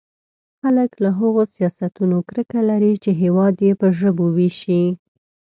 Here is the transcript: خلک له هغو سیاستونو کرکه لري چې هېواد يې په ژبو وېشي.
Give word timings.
خلک 0.59 0.91
له 1.03 1.09
هغو 1.19 1.41
سیاستونو 1.55 2.17
کرکه 2.27 2.59
لري 2.69 2.93
چې 3.03 3.11
هېواد 3.21 3.55
يې 3.65 3.71
په 3.81 3.87
ژبو 3.99 4.25
وېشي. 4.37 4.83